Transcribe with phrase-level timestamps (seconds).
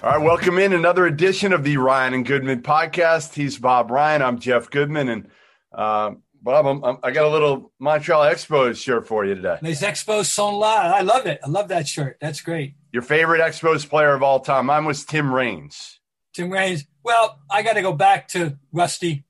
[0.00, 3.34] All right, welcome in another edition of the Ryan and Goodman podcast.
[3.34, 4.22] He's Bob Ryan.
[4.22, 5.28] I'm Jeff Goodman, and
[5.72, 9.58] uh, Bob, I'm, I'm, i got a little Montreal Expos shirt for you today.
[9.60, 10.92] Les Expos sont là.
[10.94, 11.40] I love it.
[11.44, 12.16] I love that shirt.
[12.20, 12.76] That's great.
[12.92, 14.66] Your favorite Expos player of all time?
[14.66, 15.98] Mine was Tim Raines.
[16.32, 16.84] Tim Raines.
[17.02, 19.24] Well, I got to go back to Rusty.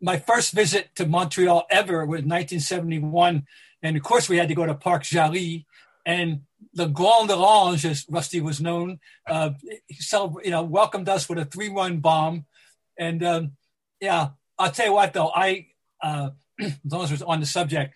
[0.00, 3.44] My first visit to Montreal ever was 1971,
[3.82, 5.66] and of course we had to go to Parc Jarry,
[6.06, 6.42] and
[6.72, 9.50] the Grand Orange, as Rusty was known, uh,
[9.88, 9.98] he
[10.44, 12.46] you know, welcomed us with a three-run bomb,
[12.98, 13.52] and um,
[14.00, 15.66] yeah, I'll tell you what though, I
[16.02, 17.94] uh, as long as we're on the subject,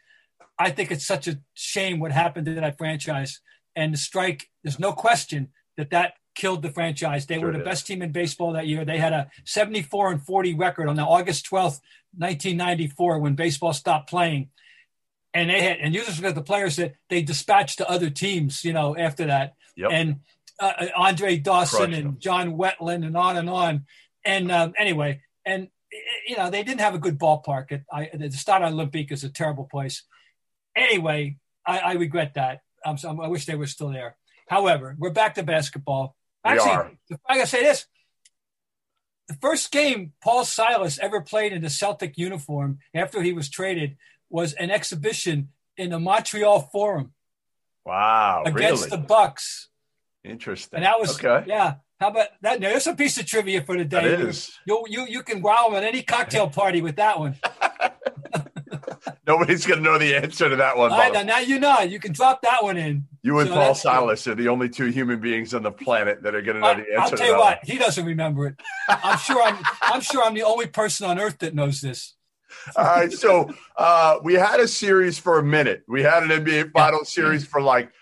[0.59, 3.41] I think it's such a shame what happened to that franchise
[3.77, 4.49] and the strike.
[4.63, 7.27] There's no question that that killed the franchise.
[7.27, 8.85] They sure were the best team in baseball that year.
[8.85, 11.81] They had a 74 and 40 record on the August 12th,
[12.17, 14.51] 1994, when baseball stopped playing
[15.35, 18.65] and they had, and you just got the players that they dispatched to other teams,
[18.65, 19.55] you know, after that.
[19.77, 19.91] Yep.
[19.93, 20.21] And
[20.61, 23.87] uh, uh Andre Dawson and John Wetteland and on and on.
[24.25, 25.69] And um, anyway, and
[26.27, 27.73] you know, they didn't have a good ballpark.
[27.73, 30.05] At, I, the Stade Olympique is a terrible place.
[30.77, 32.61] Anyway, I, I regret that.
[32.85, 34.17] I'm, I wish they were still there.
[34.49, 36.15] However, we're back to basketball.
[36.45, 37.87] Actually, I gotta say this:
[39.29, 43.97] the first game Paul Silas ever played in the Celtic uniform after he was traded
[44.35, 47.13] was an exhibition in the Montreal Forum.
[47.87, 48.91] Wow, against really?
[48.91, 49.69] the Bucks.
[50.25, 50.79] Interesting.
[50.79, 51.45] And that was okay.
[51.47, 51.75] Yeah.
[52.01, 52.59] How about that?
[52.59, 54.09] Now, there's a piece of trivia for the day.
[54.09, 54.51] That is.
[54.67, 57.37] You you you can wow them at any cocktail party with that one.
[59.27, 60.91] Nobody's going to know the answer to that one.
[60.91, 61.81] All right, now, now you know.
[61.81, 63.07] You can drop that one in.
[63.23, 66.35] You and so Paul Silas are the only two human beings on the planet that
[66.35, 66.99] are going to know I, the answer.
[66.99, 67.59] I'll tell you what, one.
[67.65, 68.57] he doesn't remember it.
[68.89, 69.63] I'm sure I'm.
[69.81, 72.15] I'm sure I'm the only person on earth that knows this.
[72.77, 75.85] All right, so uh, we had a series for a minute.
[75.89, 77.93] We had an NBA final series for like,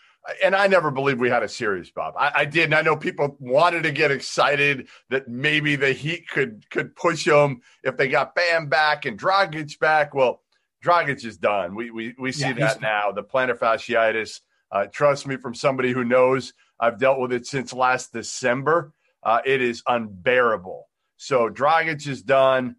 [0.43, 2.15] and I never believed we had a series, Bob.
[2.17, 6.29] I, I did, and I know people wanted to get excited that maybe the Heat
[6.29, 10.15] could could push them if they got Bam back and Dragic back.
[10.15, 10.43] Well,
[10.85, 11.75] Dragic is done.
[11.75, 13.13] We we we see yeah, that now.
[13.13, 14.41] The plantar fasciitis.
[14.71, 18.93] Uh, trust me, from somebody who knows, I've dealt with it since last December.
[19.23, 20.89] Uh, it is unbearable.
[21.17, 22.77] So Dragic is done.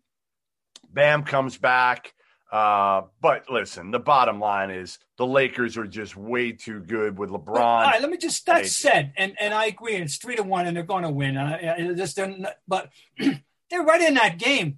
[0.93, 2.13] Bam comes back.
[2.53, 7.31] Uh, but listen, the bottom line is the Lakers are just way too good with
[7.31, 7.57] LeBron.
[7.57, 9.95] All right, let me just that said, and and I agree.
[9.95, 11.35] It's three to one, and they're going to win.
[11.35, 12.19] Uh, just
[12.67, 14.77] but they're right in that game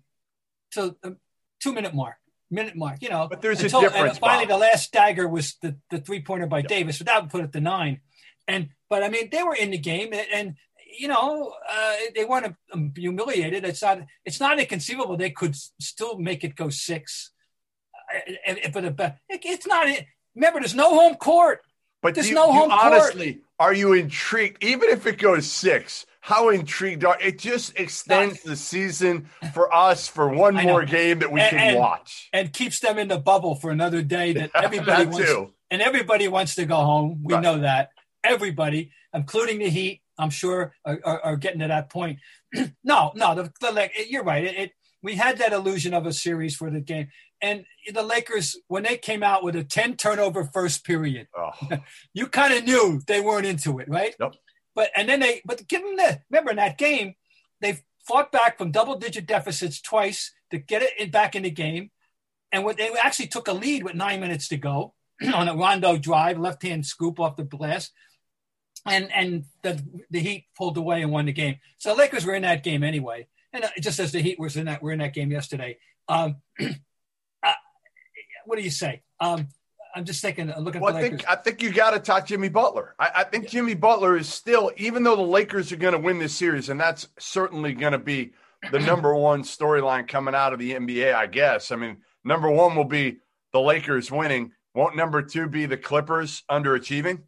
[0.72, 1.18] to the
[1.60, 2.16] two minute mark,
[2.50, 3.02] minute mark.
[3.02, 4.12] You know, but there's until, a difference.
[4.12, 4.62] And finally, Bob.
[4.62, 6.70] the last dagger was the the three pointer by yep.
[6.70, 8.00] Davis, but that would put it to nine.
[8.48, 10.56] And but I mean, they were in the game, and, and
[10.98, 12.56] you know, uh, they weren't
[12.96, 13.64] humiliated.
[13.66, 14.00] It's not.
[14.24, 17.32] It's not inconceivable they could still make it go six.
[18.14, 18.54] Uh,
[18.98, 19.88] but it's not.
[20.36, 21.62] Remember, there's no home court.
[22.02, 23.46] But there's you, no home honestly, court.
[23.60, 24.64] are you intrigued?
[24.64, 27.18] Even if it goes six, how intrigued are?
[27.20, 31.60] It just extends the season for us for one more game that we and, can
[31.60, 35.28] and, watch, and keeps them in the bubble for another day that everybody that wants.
[35.28, 35.52] Too.
[35.72, 37.22] And everybody wants to go home.
[37.24, 37.42] We right.
[37.42, 37.90] know that.
[38.24, 42.20] Everybody, including the Heat, I'm sure are, are, are getting to that point.
[42.84, 44.44] no, no, the, the like you're right.
[44.44, 44.72] It, it,
[45.04, 47.10] we had that illusion of a series for the game,
[47.42, 51.52] and the Lakers when they came out with a 10 turnover first period, oh.
[52.14, 54.16] you kind of knew they weren't into it, right?
[54.20, 54.36] Yep.
[54.74, 57.16] But and then they but give them the remember in that game
[57.62, 61.92] they've fought back from double digit deficits twice to get it back in the game.
[62.52, 64.94] And what they actually took a lead with nine minutes to go
[65.34, 67.90] on a Rondo drive, left hand scoop off the glass.
[68.86, 71.58] And and the the Heat pulled away and won the game.
[71.78, 73.28] So the Lakers were in that game anyway.
[73.52, 75.78] And uh, just as the Heat was in that, were in that game yesterday.
[76.08, 77.54] Um, uh,
[78.46, 79.02] what do you say?
[79.20, 79.48] Um,
[79.96, 80.82] I'm just thinking, uh, looking.
[80.82, 82.96] Well, I think I think you got to talk Jimmy Butler.
[83.00, 83.52] I, I think yeah.
[83.52, 86.80] Jimmy Butler is still, even though the Lakers are going to win this series, and
[86.80, 88.34] that's certainly going to be
[88.72, 91.14] the number one storyline coming out of the NBA.
[91.16, 91.72] I guess.
[91.72, 93.20] I mean, number one will be
[93.54, 94.52] the Lakers winning.
[94.74, 97.22] Won't number two be the Clippers underachieving?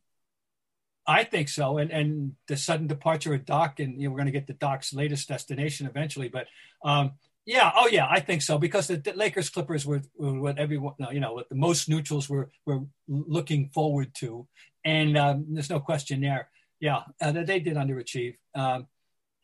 [1.08, 4.26] I think so, and and the sudden departure of Doc, and you know, we're going
[4.26, 6.28] to get to Doc's latest destination eventually.
[6.28, 6.48] But
[6.84, 7.14] um,
[7.46, 10.96] yeah, oh yeah, I think so because the, the Lakers Clippers were, were, what everyone,
[11.14, 14.48] you know, what the most neutrals were were looking forward to,
[14.84, 16.50] and um, there's no question there.
[16.82, 18.36] Yeah, uh, they did underachieve.
[18.54, 18.88] Um,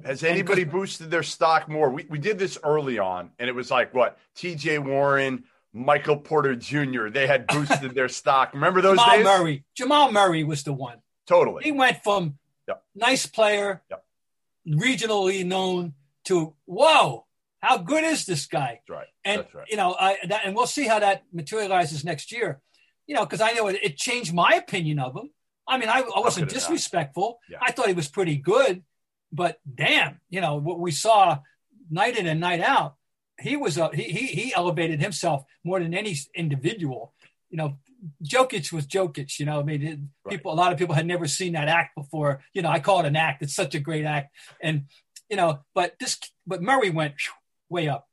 [0.03, 1.89] Has anybody boosted their stock more?
[1.89, 4.79] We we did this early on, and it was like what T.J.
[4.79, 7.07] Warren, Michael Porter Jr.
[7.07, 8.53] They had boosted their stock.
[8.53, 9.23] Remember those Jamal days?
[9.23, 9.63] Murray.
[9.77, 10.97] Jamal Murray was the one.
[11.27, 11.63] Totally.
[11.63, 12.37] He went from
[12.67, 12.83] yep.
[12.95, 14.03] nice player, yep.
[14.67, 15.93] regionally known
[16.25, 17.25] to whoa
[17.63, 18.81] how good is this guy?
[18.85, 19.07] That's right.
[19.23, 19.67] And That's right.
[19.69, 22.59] you know, I, that, and we'll see how that materializes next year.
[23.07, 25.29] You know, because I know it, it, changed my opinion of him.
[25.65, 27.39] I mean, I, I wasn't disrespectful.
[27.49, 27.59] Yeah.
[27.61, 28.83] I thought he was pretty good,
[29.31, 31.39] but damn, you know what we saw
[31.89, 32.95] night in and night out.
[33.39, 37.13] He was a, he, he he elevated himself more than any individual.
[37.49, 37.77] You know,
[38.23, 39.39] Jokic was Jokic.
[39.39, 40.31] You know, I mean, it, Right.
[40.37, 42.41] people a lot of people had never seen that act before.
[42.53, 43.41] You know, I call it an act.
[43.43, 44.85] It's such a great act, and
[45.29, 47.15] you know, but this, but Murray went
[47.69, 48.07] way up.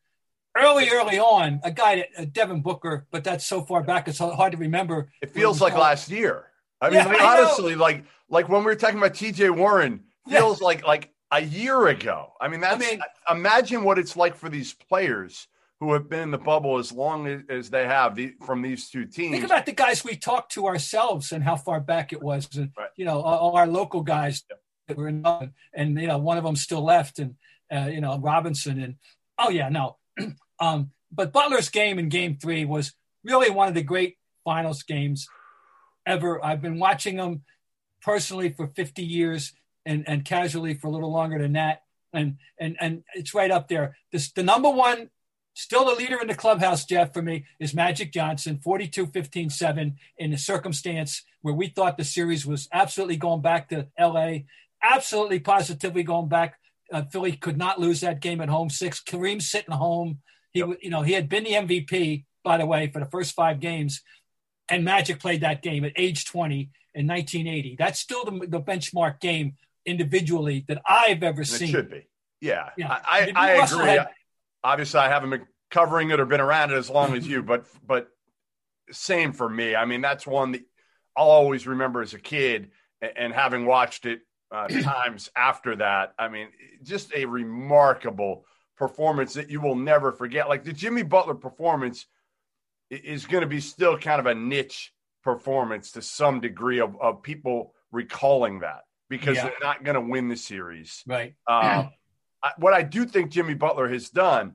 [0.57, 4.19] Early, early on, a guy, that, uh, Devin Booker, but that's so far back, it's
[4.19, 5.13] hard to remember.
[5.23, 6.47] It feels like last year.
[6.81, 7.43] I mean, Yeah, I know.
[7.45, 9.51] honestly, like like when we were talking about T.J.
[9.51, 10.39] Warren, Yeah.
[10.39, 12.33] feels like like a year ago.
[12.41, 13.01] I mean, that's mean-
[13.31, 15.47] imagine what it's like for these players
[15.81, 18.91] who have been in the bubble as long as, as they have the, from these
[18.91, 19.33] two teams.
[19.33, 22.55] Think about the guys we talked to ourselves and how far back it was.
[22.55, 22.91] And, Right.
[22.97, 24.45] you know, all, all our local guys
[24.89, 25.25] that were in,
[25.75, 27.37] and, you know, one of them still left and,
[27.73, 28.79] uh, you know, Robinson.
[28.79, 28.97] And,
[29.39, 29.97] oh, yeah, no.
[30.61, 32.93] um, but Butler's game in game three was
[33.25, 35.27] really one of the great finals games
[36.07, 36.45] ever.
[36.45, 37.43] I've been watching them
[38.03, 39.55] personally for 50 years
[39.87, 41.85] and, and casually for a little longer than that.
[42.13, 43.97] And, and, and it's right up there.
[44.13, 45.09] This, the number one
[45.61, 49.95] Still the leader in the clubhouse, Jeff, for me is Magic Johnson, 42 15 7,
[50.17, 54.39] in a circumstance where we thought the series was absolutely going back to LA,
[54.83, 56.59] absolutely positively going back.
[56.91, 59.03] Uh, Philly could not lose that game at home six.
[59.03, 60.21] Kareem sitting home.
[60.53, 60.79] He, Yep.
[60.81, 64.01] you know, he had been the MVP, by the way, for the first five games.
[64.71, 67.77] And Magic played that game at age 20 in 1980.
[67.79, 71.69] That's still the, the benchmark game individually that I've ever And it seen.
[71.69, 72.07] should be.
[72.41, 72.91] Yeah, Yeah.
[72.91, 73.87] I, I, I agree.
[73.87, 74.09] had-
[74.63, 77.67] Obviously, I haven't been covering it or been around it as long as you, but
[77.87, 78.09] but
[78.91, 79.75] same for me.
[79.77, 80.63] I mean, that's one that
[81.17, 82.71] I'll always remember as a kid,
[83.01, 84.21] and, and having watched it
[84.51, 86.15] uh, times after that.
[86.19, 86.49] I mean,
[86.83, 88.45] just a remarkable
[88.77, 90.49] performance that you will never forget.
[90.49, 92.07] Like the Jimmy Butler performance
[92.91, 94.93] is going to be still kind of a niche
[95.23, 99.45] performance to some degree of, of people recalling that because Yeah.
[99.45, 101.03] they're not going to win the series.
[101.07, 101.35] Right.
[101.47, 101.85] Uh,
[102.43, 104.55] I, what I do think Jimmy Butler has done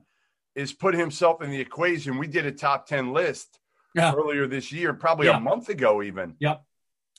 [0.56, 2.18] is put himself in the equation.
[2.18, 3.60] We did a top 10 list
[3.94, 4.12] Yeah.
[4.14, 5.36] earlier this year, probably Yeah.
[5.36, 6.64] a month ago, even Yep.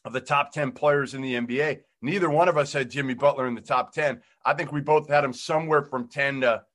[0.04, 1.84] of the top 10 players in the NBA.
[2.02, 4.22] Neither one of us had Jimmy Butler in the top 10.
[4.44, 6.66] I think we both had him somewhere from 10 to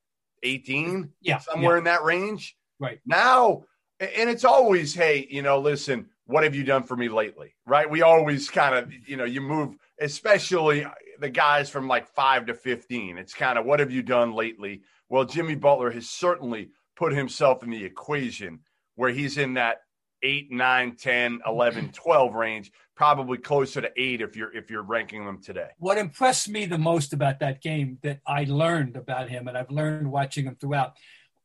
[0.45, 1.39] 18, Yeah.
[1.39, 2.57] somewhere in that range.
[2.79, 3.01] Right.
[3.05, 3.65] Now,
[4.01, 7.55] and it's always, hey, you know, listen, what have you done for me lately?
[7.67, 7.89] Right.
[7.91, 10.87] We always kind of, you know, you move, especially
[11.21, 13.19] the guys from like five to 15.
[13.19, 14.83] It's kind of, what have you done lately?
[15.09, 18.61] Well, Jimmy Butler has certainly put himself in the equation
[18.95, 19.83] where he's in that
[20.23, 21.49] 8, 9, 10, mm-hmm.
[21.49, 25.71] 11, 12 range, probably closer to 8 if you're if you're ranking them today.
[25.79, 29.71] what impressed me the most about that game that I learned about him, and I've
[29.71, 30.97] learned watching him throughout,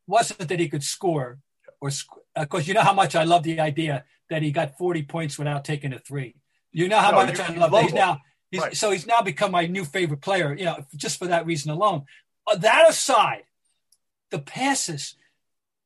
[0.06, 1.40] wasn't that he could score,
[1.82, 1.90] or
[2.36, 5.40] because uh, you know how much I love the idea that he got 40 points
[5.40, 6.36] without taking a three.
[6.72, 7.84] You know how No, much you- I love that.
[7.84, 8.76] He's now, he's, Right.
[8.78, 10.54] so he's now become my new favorite player.
[10.54, 12.06] You know, just for that reason alone.
[12.46, 13.44] Uh, that aside,
[14.32, 15.16] the passes.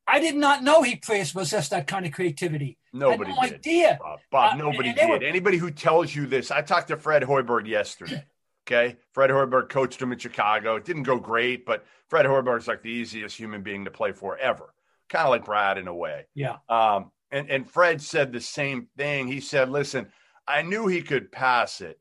[0.06, 2.76] I did not know he possessed that kind of creativity.
[2.92, 3.54] Nobody no did.
[3.54, 3.98] idea.
[4.00, 5.08] Bob, Bob Uh, nobody did.
[5.08, 8.24] were- Anybody who tells you this, I talked to Fred Hoiberg yesterday.
[8.64, 8.96] Okay.
[9.10, 10.76] Fred Hoiberg coached him in Chicago.
[10.76, 14.38] It didn't go great, but Fred Hoiberg's like the easiest human being to play for
[14.38, 14.72] ever.
[15.08, 16.26] Kind of like Brad in a way.
[16.36, 16.58] Yeah.
[16.68, 19.26] Um, and, and Fred said the same thing.
[19.26, 20.06] He said, listen,
[20.46, 21.98] I knew he could pass it,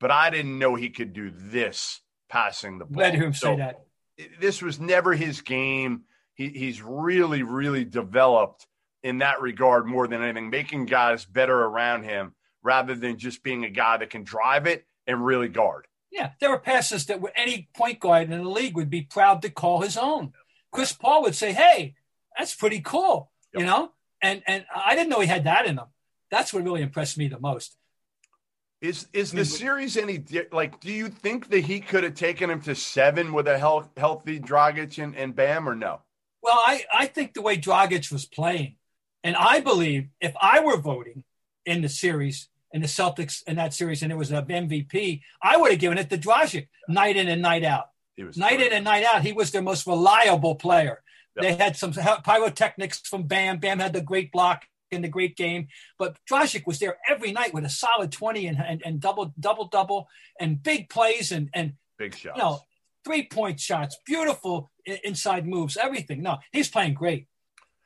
[0.00, 3.02] but I didn't know he could do this passing the ball.
[3.02, 3.84] Let him say that.
[4.40, 6.02] this was never his game.
[6.34, 8.66] He, he's really, really developed
[9.02, 13.64] in that regard more than anything, making guys better around him rather than just being
[13.64, 15.86] a guy that can drive it and really guard.
[16.10, 19.50] Yeah, there were passes that any point guard in the league would be proud to
[19.50, 20.32] call his own.
[20.72, 21.94] Chris Paul would say, "Hey,
[22.36, 23.60] that's pretty cool," yep.
[23.60, 23.92] you know.
[24.22, 25.86] And and I didn't know he had that in him.
[26.30, 27.76] That's what really impressed me the most.
[28.82, 30.80] Is is the series any like?
[30.80, 34.38] Do you think that he could have taken him to seven with a health, healthy
[34.38, 36.02] Dragic and, and Bam, or no?
[36.42, 38.76] Well, I I think the way Dragic was playing,
[39.24, 41.24] and I believe if I were voting
[41.64, 45.56] in the series in the Celtics in that series, and it was an MVP, I
[45.56, 47.86] would have given it to Dragic night in and night out.
[48.14, 48.72] He was night great.
[48.72, 49.22] in and night out.
[49.22, 51.02] He was their most reliable player.
[51.36, 51.42] Yep.
[51.42, 53.58] They had some pyrotechnics from Bam.
[53.58, 54.64] Bam had the great block
[54.96, 55.68] in the great game.
[55.98, 59.66] But Dragic was there every night with a solid 20 and, and, and double, double,
[59.66, 60.08] double
[60.40, 62.36] and big plays and, and big shots.
[62.36, 62.60] You know,
[63.04, 64.70] three point shots, beautiful
[65.04, 66.22] inside moves, everything.
[66.22, 67.28] No, he's playing great.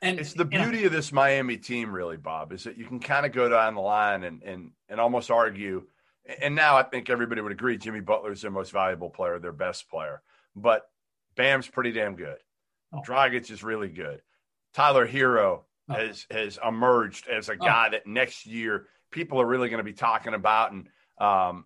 [0.01, 2.99] And it's the beauty know, of this Miami team, really, Bob, is that you can
[2.99, 5.83] kind of go down the line and, and, and almost argue.
[6.41, 9.51] And now I think everybody would agree Jimmy Butler is their most valuable player, their
[9.51, 10.23] best player.
[10.55, 10.89] But
[11.35, 12.37] Bam's pretty damn good.
[12.91, 13.01] Oh.
[13.05, 14.21] Dragic is really good.
[14.73, 15.93] Tyler Herro oh.
[15.93, 17.55] has has emerged as a oh.
[17.55, 17.91] guy oh.
[17.91, 21.65] that next year people are really going to be talking about, and um,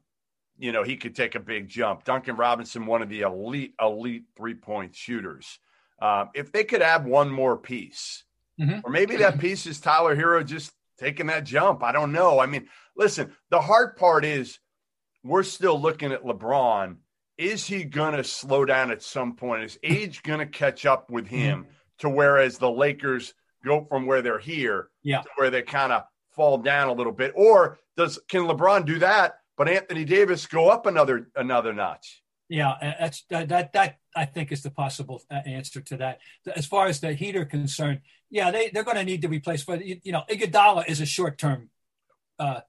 [0.58, 2.04] you know he could take a big jump.
[2.04, 5.60] Duncan Robinson, one of the elite elite three point shooters.
[6.02, 8.26] Um, if they could add one more piece,
[8.60, 8.80] mm-hmm.
[8.84, 11.84] or maybe that piece is Tyler Herro just taking that jump.
[11.84, 12.40] I don't know.
[12.40, 12.68] I mean,
[12.98, 14.60] listen, the hard part is
[15.24, 16.98] we're still looking at LeBron.
[17.38, 19.64] Is he going to slow down at some point?
[19.64, 21.72] Is age going to catch up with him mm-hmm.
[22.00, 23.34] to whereas the Lakers
[23.66, 25.22] go from where they're here yeah.
[25.22, 27.34] to where they kind of fall down a little bit?
[27.36, 32.22] Or does can LeBron do that, but Anthony Davis go up another another notch?
[32.48, 36.20] Yeah, that's that that, that I think is the possible uh, answer to that.
[36.56, 39.64] As far as the Heat are concerned, yeah, they they're going to need to replace.
[39.64, 41.70] But you know, Iguodala is a short term
[42.38, 42.62] uh,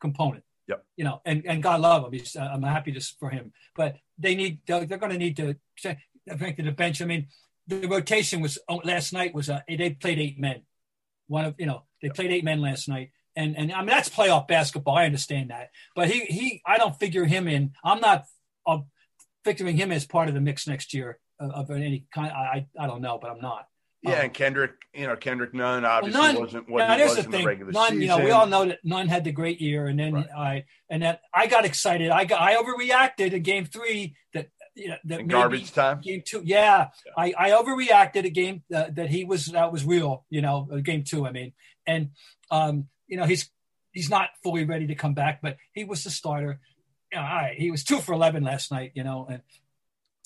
[0.00, 0.44] component.
[0.68, 0.84] Yep.
[0.96, 2.12] You know, and and God love him.
[2.12, 3.52] He's, uh, I'm happy just for him.
[3.74, 7.00] But they need they're, they're going to need to strengthen the bench.
[7.00, 7.28] I mean,
[7.80, 10.62] the rotation was oh, last night was uh, they played eight men.
[11.28, 14.08] One of you know they played eight men last night, and and I mean that's
[14.08, 14.96] playoff basketball.
[14.96, 17.72] I understand that, but he he I don't figure him in.
[17.84, 18.24] I'm not
[18.66, 18.78] uh,
[19.44, 22.32] figuring him as part of the mix next year of, of any kind.
[22.32, 23.66] I I don't know, but I'm not.
[24.02, 27.14] Yeah, um, and Kendrick, you know, Kendrick Nunn obviously Nunn, wasn't what yeah, he was
[27.14, 27.40] the in thing.
[27.40, 28.02] the regular Nunn, season.
[28.02, 30.26] You know, we all know that Nunn had the great year, and then right.
[30.36, 32.10] I and that I got excited.
[32.10, 36.42] I got I overreacted in Game Three that you know, that garbage time game two.
[36.44, 40.24] Yeah, yeah, I, I overreacted a game uh, that he was that was real.
[40.30, 41.26] You know, game two.
[41.26, 41.52] I mean,
[41.86, 42.10] and
[42.50, 43.50] um, you know he's
[43.92, 46.60] he's not fully ready to come back, but he was the starter.
[47.12, 48.92] You know, all right, he was two for eleven last night.
[48.94, 49.42] You know, and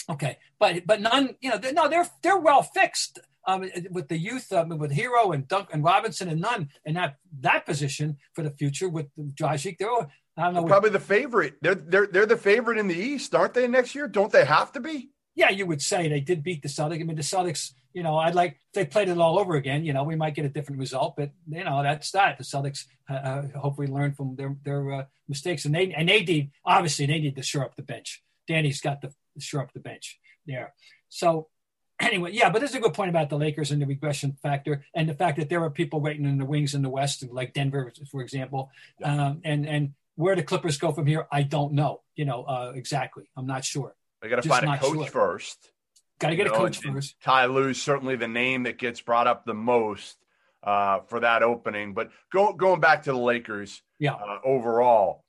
[0.08, 1.36] okay, but but none.
[1.40, 3.18] You know, they're, no, they're they're well fixed.
[3.48, 7.64] Um, with the youth, um, with Herro and Duncan Robinson and Nunn in that that
[7.64, 10.64] position for the future with Dragic, they're I don't know.
[10.64, 11.56] Probably the favorite.
[11.62, 13.66] They're they're they're the favorite in the East, aren't they?
[13.66, 15.10] Next year, don't they have to be?
[15.34, 17.00] Yeah, you would say they did beat the Celtics.
[17.00, 17.72] I mean, the Celtics.
[17.92, 19.82] You know, I'd like if they played it all over again.
[19.82, 22.36] You know, we might get a different result, but you know that's that.
[22.36, 26.22] The Celtics uh, uh hopefully learn from their their uh, mistakes, and they and they
[26.22, 28.22] need obviously they need to shore up the bench.
[28.46, 30.74] Danny's got to shore up the bench there.
[31.08, 31.48] So
[32.00, 35.08] anyway, yeah, but there's a good point about the Lakers and the regression factor, and
[35.08, 37.90] the fact that there are people waiting in the wings in the West, like Denver,
[38.10, 39.28] for example, yeah.
[39.28, 42.02] um, and and where the Clippers go from here, I don't know.
[42.14, 43.24] You know uh, exactly.
[43.36, 43.94] I'm not sure.
[44.20, 45.06] They got to find a coach sure.
[45.06, 45.70] first.
[46.18, 47.14] Got to get know, a coach first.
[47.22, 50.16] Ty Lue's certainly the name that gets brought up the most
[50.62, 51.92] uh, for that opening.
[51.94, 54.14] But go, going back to the Lakers, yeah.
[54.14, 55.24] Uh, overall,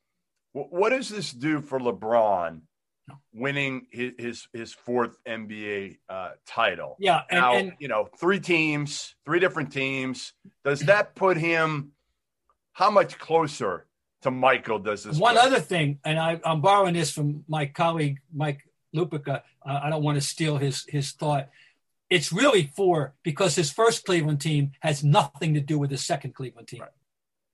[0.54, 2.62] w- what does this do for LeBron?
[3.34, 6.98] Winning his, his, his fourth NBA uh, title.
[7.00, 10.34] Yeah, and, now, and you know, three teams, three different teams.
[10.66, 11.94] Does that put him
[12.74, 13.87] how much closer
[14.28, 15.18] to Michael does this.
[15.18, 18.62] One other thing, and I, am borrowing this from my colleague Mike
[18.96, 19.42] Lupica.
[19.66, 21.50] Uh, I don't want to steal his his thought.
[22.10, 26.36] It's really for because his first Cleveland team has nothing to do with his second
[26.36, 26.82] Cleveland team.
[26.82, 26.90] Right.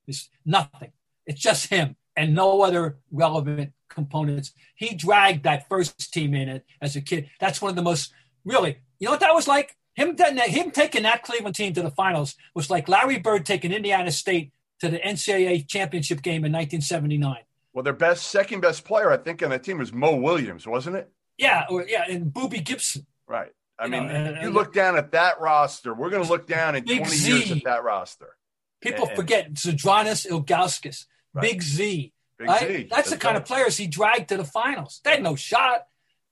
[0.07, 0.91] It's nothing.
[1.25, 4.53] It's just him and no other relevant components.
[4.75, 7.29] He dragged that first team in it as a kid.
[7.39, 8.13] That's one of the most
[8.45, 8.77] really.
[8.99, 9.75] You know what that was like?
[9.95, 14.11] Him, him taking that Cleveland team to the finals was like Larry Bird taking Indiana
[14.11, 14.51] State
[14.83, 17.37] to the NCAA championship game in 1979.
[17.73, 20.97] Well, their best, second best player, I think, on that team was Mo Williams, wasn't
[20.97, 21.09] it?
[21.37, 23.05] Yeah, or yeah, and Boobie Gibson.
[23.25, 23.51] Right.
[23.79, 25.93] I you mean, know, you look down at that roster.
[25.93, 27.31] We're going to look down in 20 Z.
[27.31, 28.35] years at that roster.
[28.81, 31.41] People and, forget Zydrunas Ilgauskas, right.
[31.41, 32.13] Big Z.
[32.37, 32.59] Big right?
[32.59, 32.67] Z.
[32.67, 33.41] That's, That's the kind right.
[33.41, 34.99] of players he dragged to the finals.
[35.03, 35.87] They had no shot.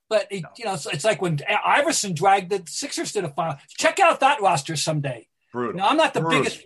[0.10, 3.56] But it, you know, it's, it's, like when Iverson dragged the Sixers to the final.
[3.70, 5.30] Check out that roster someday.
[5.54, 5.78] Brutal.
[5.78, 6.44] Now, I'm not the Brutal.
[6.44, 6.66] biggest.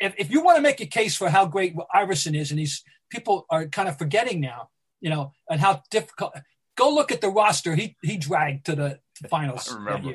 [0.00, 2.84] If, if you want to make a case for how great Iverson is, and these
[3.10, 6.34] people are kind of forgetting now, you know, and how difficult.
[6.76, 9.68] Go look at the roster he he dragged to the finals.
[9.70, 10.14] I remember.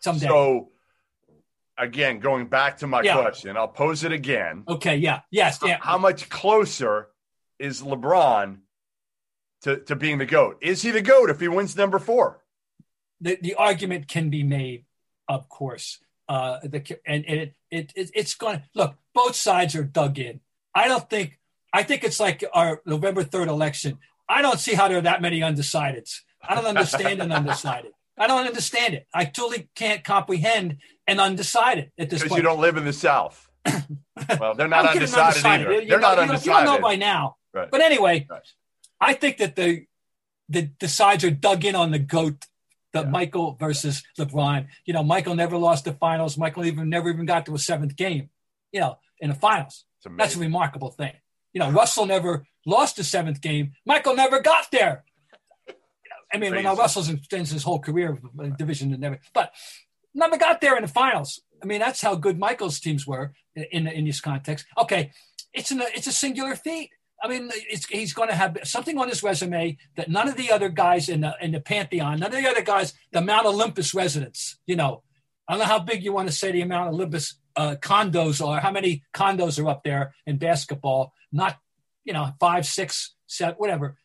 [0.00, 0.26] Someday.
[0.26, 0.70] So,
[1.78, 3.20] again, going back to my Yeah.
[3.20, 4.64] question, I'll pose it again.
[4.68, 4.96] okay.
[4.96, 5.20] Yeah.
[5.30, 5.58] Yes.
[5.64, 5.78] Yeah.
[5.80, 7.08] How much closer
[7.58, 8.58] is LeBron
[9.62, 10.58] to, to being the GOAT?
[10.60, 12.44] Is he the GOAT if he wins number four?
[13.20, 14.84] the, the argument can be made,
[15.28, 15.98] of course.
[16.28, 20.40] Uh, the, and, and it, it, it, it's going look, both sides are dug in.
[20.74, 21.38] I don't think,
[21.72, 23.98] I think it's like our November 3rd election.
[24.28, 26.20] I don't see how there are that many undecideds.
[26.46, 27.92] I don't understand an undecided.
[28.18, 29.06] I don't understand it.
[29.14, 32.36] I totally can't comprehend an undecided at this point.
[32.36, 33.48] you don't live in the South.
[34.38, 35.72] well, they're not I'll give it an undecided, either.
[35.82, 36.46] You They're know- not undecided.
[36.46, 37.36] You don't know by now.
[37.54, 37.70] Right.
[37.70, 38.42] But anyway, Right.
[39.00, 39.86] I think that the
[40.50, 42.46] the, the sides are dug in on the goat,
[42.92, 44.66] the Michael versus LeBron.
[44.84, 46.38] You know, Michael never lost the finals.
[46.38, 48.30] Michael even never even got to a seventh game.
[48.72, 49.84] You know, in the finals.
[50.16, 51.12] That's a remarkable thing.
[51.52, 53.72] You know, Russell never lost the seventh game.
[53.84, 55.04] Michael never got there.
[56.32, 59.52] I mean, well, now Russell's extends his whole career uh, division and never, but
[60.14, 61.40] never got there in the finals.
[61.62, 64.66] I mean, that's how good Michael's teams were in in, in this context.
[64.76, 65.12] Okay,
[65.54, 66.90] it's an, it's a singular feat.
[67.22, 67.50] I mean,
[67.88, 71.22] he's going to have something on his resume that none of the other guys in
[71.22, 74.58] the in the pantheon, none of the other guys, the Mount Olympus residents.
[74.66, 75.02] You know,
[75.48, 78.60] I don't know how big you want to say the Mount Olympus uh, condos are.
[78.60, 81.12] How many condos are up there in basketball?
[81.32, 81.58] Not,
[82.04, 83.96] you know, five, six, seven, whatever.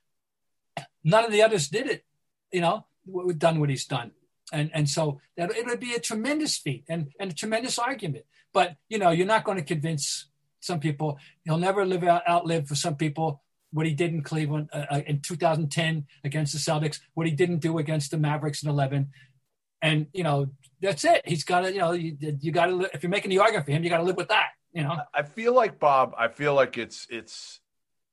[1.03, 2.03] None of the others did it.
[2.51, 4.11] You know, w- done what he's done,
[4.51, 8.25] and and so that it would be a tremendous feat and and a tremendous argument.
[8.53, 10.27] But you know, you're not going to convince
[10.63, 11.17] some people.
[11.43, 13.41] He'll never live out outlive for some people
[13.71, 17.57] what he did in Cleveland uh, uh, in 2010 against the Celtics, what he didn't
[17.59, 19.09] do against the Mavericks in 11,
[19.81, 20.47] and you know
[20.81, 21.21] that's it.
[21.25, 23.71] He's got to, you know, you, you got to if you're making the argument for
[23.71, 24.49] him, you got to live with that.
[24.73, 26.13] You know, I feel like Bob.
[26.17, 27.59] I feel like it's it's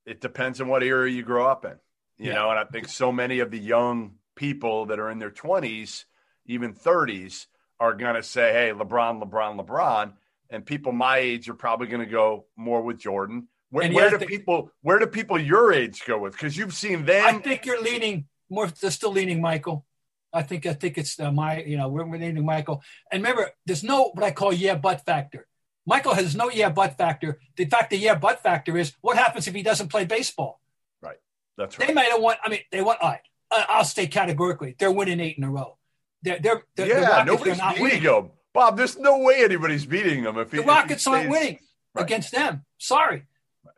[0.06, 1.76] it depends on what era you grow up in,
[2.18, 2.34] you Yeah.
[2.34, 2.50] know.
[2.50, 6.06] And I think so many of the young people that are in their twenties,
[6.46, 7.46] even thirties,
[7.78, 10.12] are going to say, "Hey, LeBron, LeBron, LeBron,"
[10.50, 13.48] and people my age are probably going to go more with Jordan.
[13.70, 16.32] Where, where do people where do people your age go with?
[16.32, 17.24] Because you've seen them.
[17.24, 18.66] I think you're leaning more.
[18.66, 19.86] They're still leaning Michael.
[20.32, 22.82] I think I think it's uh, my you know we're, we're leaning Michael.
[23.12, 25.46] And remember, there's no what I call yeah but factor.
[25.86, 27.40] Michael has no yeah but factor.
[27.56, 30.60] The fact the yeah but factor is what happens if he doesn't play baseball.
[31.00, 31.16] right.
[31.56, 31.88] That's right.
[31.88, 32.36] They might have won.
[32.44, 33.00] I mean, they want.
[33.00, 34.74] All right, I'll stay categorically.
[34.78, 35.78] They're winning eight in a row.
[36.22, 38.30] They're they're, they're the yeah, are nobody's not beating winning.
[38.52, 41.58] Bob, there's no way anybody's beating them if he, The if he Rockets aren't winning
[41.94, 42.04] Right.
[42.04, 42.64] against them.
[42.78, 43.24] Sorry,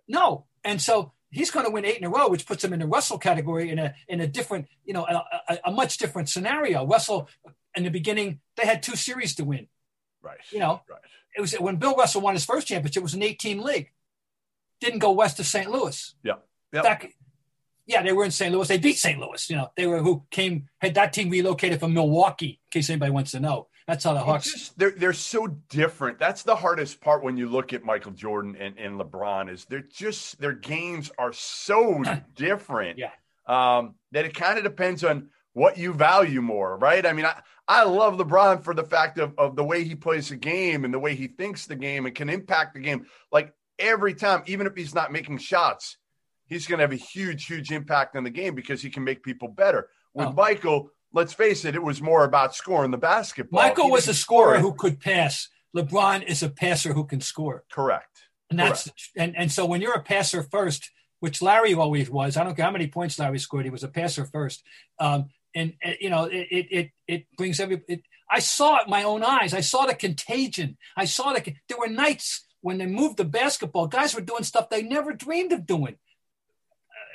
[0.08, 0.46] no.
[0.64, 2.86] And so he's going to win eight in a row, which puts him in the
[2.86, 6.86] Russell category in a in a different, you know, a, a, a much different scenario.
[6.86, 7.28] Russell,
[7.74, 9.66] in the beginning, they had two series to win.
[10.22, 10.38] Right.
[10.50, 11.00] You know, Right.
[11.36, 13.00] it was when Bill Russell won his first championship.
[13.00, 13.90] It was an eight-team league.
[14.80, 15.70] Didn't go west of St.
[15.70, 16.14] Louis.
[16.22, 16.34] Yeah.
[16.72, 17.06] Fact,
[17.86, 18.52] yeah, they were in St.
[18.52, 18.68] Louis.
[18.68, 19.18] They beat St.
[19.18, 19.48] Louis.
[19.50, 22.60] You know, they were who came had that team relocated from Milwaukee.
[22.66, 24.50] In case anybody wants to know, that's how the Hawks.
[24.52, 26.18] just they're they're so different.
[26.18, 29.80] That's the hardest part when you look at Michael Jordan and, and LeBron is they're
[29.80, 32.02] just their games are so
[32.34, 32.98] different.
[32.98, 33.10] Yeah.
[33.46, 37.04] Um, that it kind of depends on what you value more, right?
[37.04, 40.28] I mean, I, I love LeBron for the fact of, of the way he plays
[40.30, 43.06] the game and the way he thinks the game and can impact the game.
[43.30, 45.98] Like every time, even if he's not making shots,
[46.46, 49.22] he's going to have a huge, huge impact on the game because he can make
[49.22, 49.88] people better.
[50.14, 50.32] With Oh.
[50.32, 53.62] Michael, let's face it, it was more about scoring the basketball.
[53.62, 55.48] Michael was a scorer who could pass.
[55.76, 57.64] LeBron is a passer who can score.
[57.70, 58.22] Correct.
[58.50, 62.44] And that's and, and so when you're a passer first, which Larry always was, I
[62.44, 64.62] don't care how many points Larry scored, he was a passer first.
[64.98, 67.82] Um, and, and, you know, it it it, it brings every.
[67.88, 69.52] It, I saw it my own eyes.
[69.54, 70.76] I saw the contagion.
[70.96, 71.54] I saw the.
[71.68, 73.86] There were nights when they moved the basketball.
[73.86, 76.11] Guys were doing stuff they never dreamed of doing uh,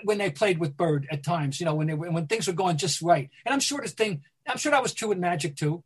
[0.04, 1.60] when they played with Bird at times.
[1.60, 3.30] You know, when they when things were going just right.
[3.46, 4.24] And I'm sure this thing.
[4.48, 5.84] I'm sure that was true with Magic too.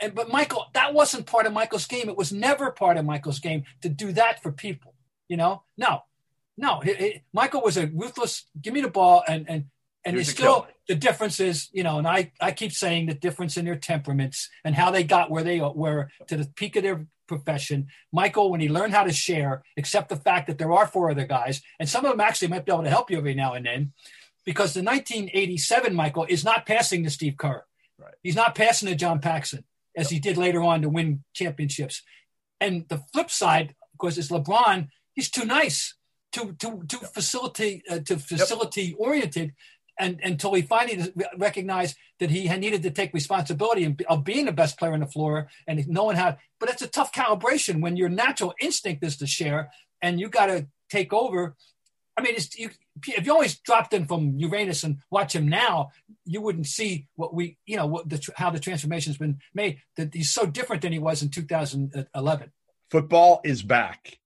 [0.00, 2.08] And but Michael, that wasn't part of Michael's game.
[2.08, 4.94] It was never part of Michael's game to do that for people.
[5.28, 6.02] You know, no,
[6.56, 6.82] no.
[7.32, 8.44] Michael was a ruthless.
[8.60, 9.64] Give me the ball, and and
[10.04, 10.74] and it's still killer.
[10.88, 14.50] the difference is, you know, and I I keep saying the difference in their temperaments
[14.64, 17.88] and how they got where they were to the peak of their profession.
[18.12, 21.26] Michael, when he learned how to share, accept the fact that there are four other
[21.26, 23.66] guys, and some of them actually might be able to help you every now and
[23.66, 23.92] then,
[24.44, 27.64] because the 1987 Michael is not passing to Steve Kerr.
[27.98, 28.14] Right.
[28.22, 29.64] He's not passing to John Paxson
[29.96, 32.02] as he did later on to win championships.
[32.60, 34.88] And the flip side, of course, is LeBron.
[35.14, 35.94] He's too nice,
[36.32, 39.54] too too too facility uh, to facility oriented.
[39.98, 44.52] And until he finally recognized that he had needed to take responsibility of being the
[44.52, 46.36] best player on the floor and knowing how.
[46.58, 49.70] But it's a tough calibration when your natural instinct is to share,
[50.02, 51.56] and you got to take over.
[52.18, 52.70] I mean, you,
[53.08, 55.90] if you always dropped in from Uranus and watch him now,
[56.24, 59.80] you wouldn't see what we, you know, the, how the transformation has been made.
[59.96, 62.52] That he's so different than he was in 2011.
[62.90, 64.18] Football is back.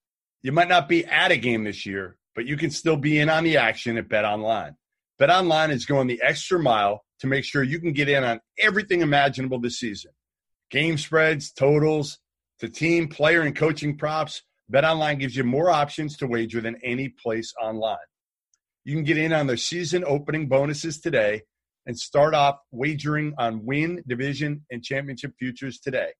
[0.42, 3.28] You might not be at a game this year, but you can still be in
[3.28, 4.76] on the action at Bet Online.
[5.20, 8.40] Bet Online is going the extra mile to make sure you can get in on
[8.58, 10.12] everything imaginable this season.
[10.70, 12.18] Game spreads, totals,
[12.60, 14.40] to team, player, and coaching props.
[14.70, 17.98] Bet Online gives you more options to wager than any place online.
[18.84, 21.42] You can get in on their season opening bonuses today
[21.84, 26.12] and start off wagering on win, division, and championship futures today.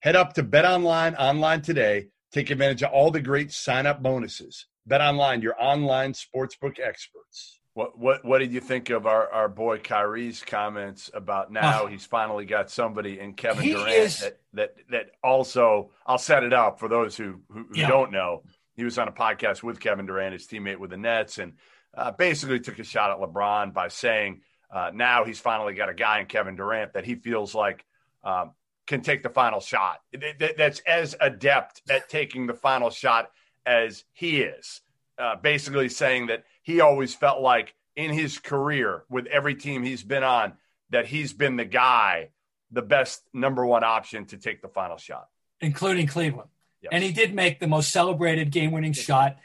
[0.00, 2.08] Head up to Bet Online today.
[2.32, 4.66] Take advantage of all the great sign up bonuses.
[4.84, 7.59] Bet Online, your online sportsbook experts.
[7.74, 12.04] What what what did you think of our, our boy Kyrie's comments about now he's
[12.04, 16.52] finally got somebody in Kevin He Durant is- that, that that also I'll set it
[16.52, 17.88] up for those who who, who Yeah.
[17.88, 18.42] don't know.
[18.74, 21.52] He was on a podcast with Kevin Durant, his teammate with the Nets, and
[21.94, 24.40] uh, basically took a shot at LeBron by saying
[24.72, 27.84] uh, now he's finally got a guy in Kevin Durant that he feels like
[28.24, 28.52] um,
[28.86, 30.00] can take the final shot.
[30.12, 33.30] That- That's as adept at taking the final shot
[33.66, 34.80] as he is.
[35.18, 40.02] Uh, basically saying that he always felt like in his career with every team he's
[40.02, 40.52] been on
[40.90, 42.30] that he's been the guy,
[42.70, 45.28] the best number one option to take the final shot.
[45.60, 46.48] including Cleveland.
[46.82, 46.90] Yes.
[46.92, 49.36] And he did make the most celebrated game winning shot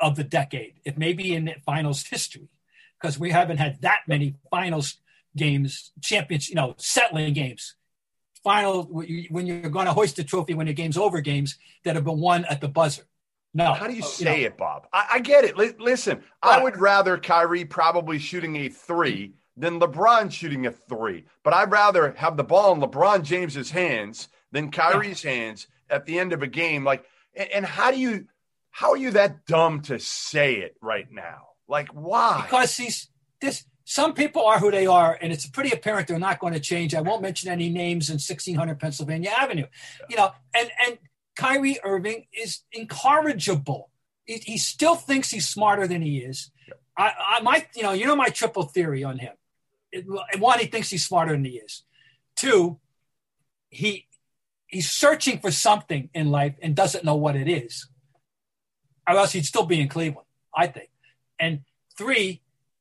[0.00, 2.48] of the decade, it may be in finals history,
[3.00, 4.98] because we haven't had that many finals
[5.36, 7.74] games, champions, you know, settling games.
[8.44, 12.04] Final, when you're going to hoist the trophy when the game's over games that have
[12.04, 13.04] been won at the buzzer.
[13.54, 13.72] No.
[13.74, 14.86] How do you Uh, say know, it, Bob?
[14.92, 15.56] I, I get it.
[15.56, 21.24] Li- listen, I would rather Kyrie probably shooting a three than LeBron shooting a three,
[21.44, 26.18] but I'd rather have the ball in LeBron James's hands than Kyrie's hands at the
[26.18, 26.84] end of a game.
[26.84, 28.26] Like, and, and how do you,
[28.70, 31.48] how are you that dumb to say it right now?
[31.68, 32.42] Like, why?
[32.44, 33.08] because he's
[33.40, 36.60] this some people are who they are and it's pretty apparent they're not going to
[36.60, 39.66] change i won't mention any names in 1600 pennsylvania avenue
[40.08, 40.98] you know and and
[41.36, 43.90] kyrie irving is incorrigible
[44.24, 46.50] he, he still thinks he's smarter than he is
[46.96, 49.32] I, I my you know you know my triple theory on him
[49.90, 50.06] It-
[50.38, 51.84] one he thinks he's smarter than he is
[52.36, 52.78] two
[53.68, 54.06] he
[54.66, 57.88] he's searching for something in life and doesn't know what it is
[59.08, 60.90] or else he'd still be in cleveland i think
[61.40, 61.60] and
[61.98, 62.40] three,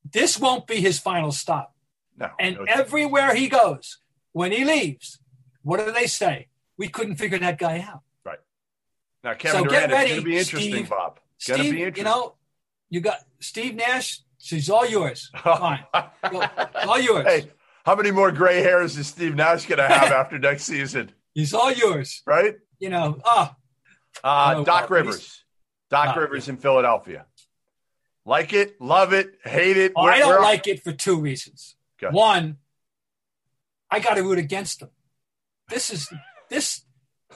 [0.09, 1.75] this won't be his final stop.
[2.17, 3.97] no, And no, everywhere he goes,
[4.31, 5.19] when he leaves,
[5.63, 6.47] what do they say?
[6.77, 8.01] We couldn't figure that guy out.
[9.23, 10.89] Now Kevin so get Durant, it's ready, going to be interesting, Steve.
[10.89, 11.19] Bob.
[11.37, 11.97] It's going to be interesting.
[11.97, 12.35] you know,
[12.89, 14.21] you got Steve Nash.
[14.37, 15.29] She's all yours.
[15.43, 15.83] Fine.
[16.85, 17.25] All yours.
[17.27, 17.51] hey,
[17.85, 21.11] how many more gray hairs is Steve Nash going to have after next season?
[21.33, 22.21] He's all yours.
[22.25, 22.55] Right?
[22.79, 23.51] You know, oh,
[24.23, 25.43] Uh, Oh, Doc well, Rivers.
[25.89, 27.25] Doc Oh, Rivers in Philadelphia.
[28.25, 29.93] Like it, love it, hate it.
[29.95, 31.75] oh, Where- I don't where- like it for two reasons.
[32.01, 32.13] Ahead.
[32.13, 32.57] One,
[33.91, 34.89] I got to root against him.
[35.69, 36.11] This is
[36.49, 36.81] this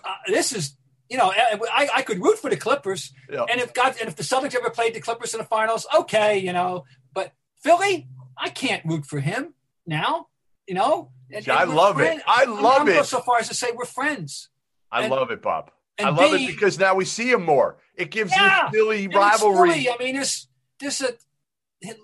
[0.03, 0.75] uh, this is
[1.09, 3.45] you know I, I could root for the Clippers, Yeah.
[3.49, 6.37] and if God and if the Celtics ever played the Clippers in the finals, okay,
[6.37, 6.85] you know.
[7.13, 7.31] But
[7.63, 9.53] Philly, I can't root for him
[9.85, 10.27] now.
[10.67, 12.21] You know, And- I and we're love it.
[12.27, 13.05] I I'm- love I'm it.
[13.05, 14.49] so far as to say we're friends.
[14.91, 15.71] I and- love it, Bob.
[15.99, 17.77] I love B- it because now we see him more.
[17.95, 18.63] It gives Yeah.
[18.69, 19.69] this Philly rivalry.
[19.71, 19.89] Philly.
[19.89, 20.47] I mean, there's
[20.79, 21.13] this a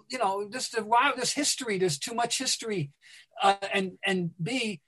[0.10, 1.78] you know this a ri- there's history.
[1.80, 2.92] There's too much history,
[3.42, 4.80] uh, and and B,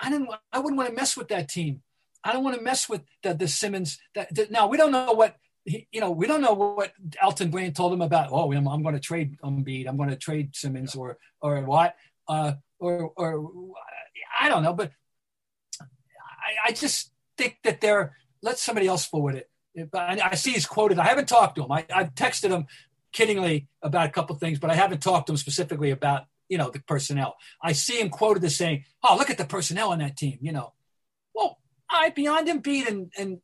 [0.00, 1.82] I didn't I wouldn't want to mess with that team.
[2.26, 3.98] I don't want to mess with the the Simmons.
[4.14, 5.36] That, that now we don't know what.
[5.64, 8.28] he- You know, we don't know what Elton Brand told him about.
[8.32, 9.86] Oh, I'm, I'm going to trade Embiid.
[9.88, 11.94] I'm going to trade Simmons, or or what,
[12.28, 13.50] uh, or or
[14.40, 14.74] I don't know.
[14.74, 14.90] But
[15.80, 19.50] I, I just think that they're let somebody else forward it.
[19.92, 20.98] I, I see he's quoted.
[20.98, 21.72] I haven't talked to him.
[21.72, 22.66] I, I've texted him
[23.12, 26.70] kiddingly about a couple things, but I haven't talked to him specifically about you know
[26.70, 27.36] the personnel.
[27.62, 30.52] I see him quoted as saying, "Oh, look at the personnel on that team." You
[30.52, 30.72] know,
[31.90, 33.40] well, I beyond Embiid and and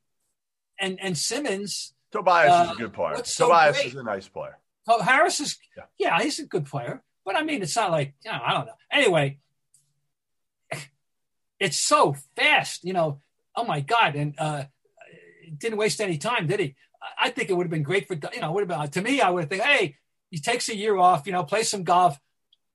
[0.80, 1.94] and and Simmons.
[2.10, 3.24] Tobias is Uh, a good player.
[3.24, 4.58] so Tobias is a nice player.
[4.88, 5.84] Oh, Harris is, Yeah.
[5.98, 6.20] yeah.
[6.20, 8.74] he's a good player, but I mean, it's not like you know, I don't know.
[8.90, 9.38] Anyway,
[11.58, 13.20] it's so fast, you know.
[13.54, 14.16] Oh my God!
[14.16, 14.64] And uh,
[15.58, 16.74] didn't waste any time, did he?
[17.18, 18.50] I- think it would have been great for you know.
[18.52, 19.20] Would have been to me.
[19.20, 19.96] I would think, hey,
[20.30, 22.18] he takes a year off, you know, play some golf.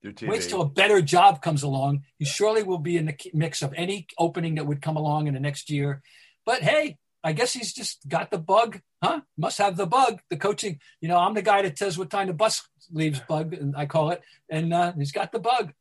[0.03, 2.03] Waits till a better job comes along.
[2.17, 5.33] He surely will be in the mix of any opening that would come along in
[5.33, 6.01] the next year.
[6.45, 9.21] But hey, I guess he's just got the bug, huh?
[9.37, 10.21] Must have the bug.
[10.29, 13.53] The coaching, you know, I'm the guy that tells what time the bus leaves, bug,
[13.53, 15.73] and I call it, and uh, he's got the bug.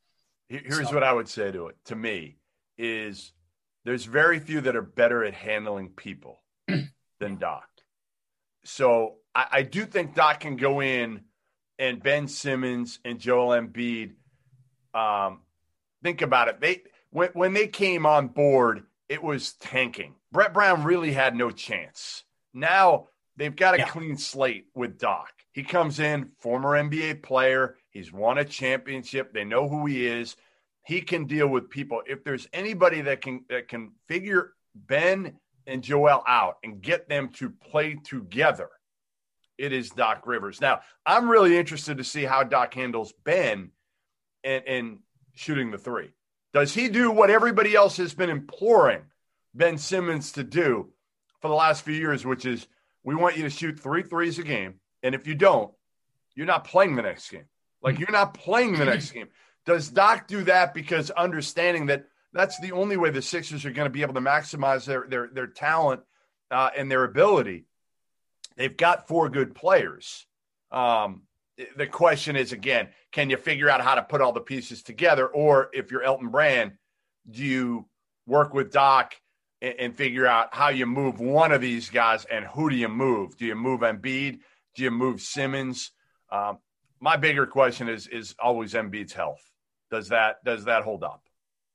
[0.49, 0.95] Here's so.
[0.95, 1.77] what I would say to it.
[1.87, 2.39] To me,
[2.79, 3.33] is
[3.85, 6.43] there's very few that are better at handling people
[7.21, 7.67] than Doc.
[8.65, 11.21] So I, I, do think Doc can go in
[11.79, 14.13] and Ben Simmons and Joel Embiid.
[14.95, 15.41] Um,
[16.03, 16.61] think about it.
[16.61, 20.15] They when when they came on board, it was tanking.
[20.33, 22.25] Brett Brown really had no chance.
[22.53, 23.89] Now they've got a yeah.
[23.89, 25.31] clean slate with Doc.
[25.53, 27.77] He comes in, former NBA player.
[27.91, 29.33] He's won a championship.
[29.33, 30.37] They know who he is.
[30.85, 32.03] He can deal with people.
[32.07, 37.31] If there's anybody that can that can figure Ben and Joel out and get them
[37.35, 38.69] to play together,
[39.59, 40.61] it is Doc Rivers.
[40.61, 43.71] Now, I'm really interested to see how Doc handles Ben
[44.45, 44.99] and, and
[45.35, 46.11] shooting the three.
[46.53, 49.03] Does he do what everybody else has been imploring
[49.57, 50.91] Ben Simmons to do
[51.41, 52.67] for the last few years, which is
[53.03, 54.75] we want you to shoot three threes a game.
[55.03, 55.73] And if you don't,
[56.35, 57.47] you're not playing the next game.
[57.83, 59.29] Like you're not playing the next game.
[59.65, 63.87] Does Doc do that because understanding that that's the only way the Sixers are going
[63.87, 66.03] to be able to maximize their their their talent
[66.51, 67.67] uh, and their ability?
[68.57, 70.27] They've got four good players.
[70.71, 71.23] Um,
[71.77, 75.27] the question is again, can you figure out how to put all the pieces together?
[75.27, 76.73] Or if you're Elton Brand,
[77.31, 77.87] do you
[78.27, 79.15] work with Doc
[79.63, 82.89] and, and, figure out how you move one of these guys and who do you
[82.89, 83.37] move?
[83.37, 84.41] Do you move Embiid?
[84.75, 85.93] Do you move Simmons?
[86.31, 86.59] Um,
[87.01, 89.43] my bigger question is is always Embiid's health.
[89.91, 91.23] Does that does that hold up?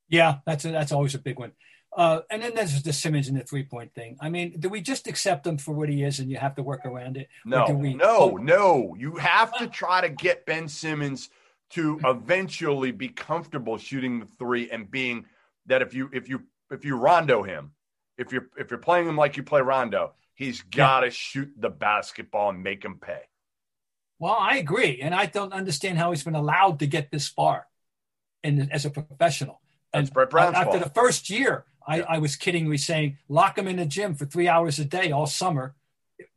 [0.09, 1.53] Yeah, that's a, that's always a big one.
[1.95, 4.17] Uh, and then there's the Simmons and the three point thing.
[4.21, 6.63] I mean, do we just accept him for what he is and you have to
[6.63, 7.27] work around it?
[7.45, 8.95] No, we, no, no.
[8.97, 11.29] You have to try to get Ben Simmons
[11.71, 15.25] to eventually be comfortable shooting the three and being
[15.65, 17.71] that if you if you if you rondo him,
[18.17, 21.11] if you're if you're playing him like you play rondo, he's got to yeah.
[21.11, 23.21] shoot the basketball and make him pay.
[24.19, 27.67] Well, I agree, and I don't understand how he's been allowed to get this far,
[28.43, 29.59] and as a professional.
[29.91, 30.83] That's and Brett Brown's after fault.
[30.83, 32.05] the first year, I, yeah.
[32.07, 35.27] I was kiddingly saying lock him in the gym for three hours a day all
[35.27, 35.75] summer.